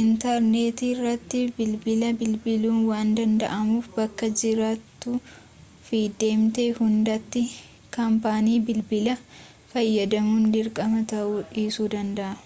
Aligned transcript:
intarneetirratti 0.00 1.42
bilbila 1.58 2.08
bilbiluun 2.22 2.80
waan 2.88 3.12
danda'amuuf 3.18 3.86
bakka 3.98 4.30
jiraattuu 4.42 5.14
fi 5.90 6.02
deemte 6.24 6.66
hundatti 6.80 7.44
kaampaanii 7.98 8.58
bilbilaa 8.72 9.18
fayyadamuun 9.74 10.52
dirqama 10.58 11.08
tawuu 11.16 11.40
dhiisuu 11.56 11.90
danda'a 11.98 12.36